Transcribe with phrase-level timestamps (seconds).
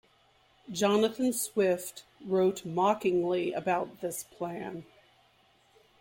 [0.71, 4.83] Jonathan Swift wrote mockingly about this plan.